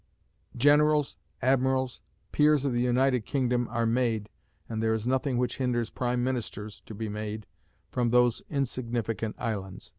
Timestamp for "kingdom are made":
3.23-4.31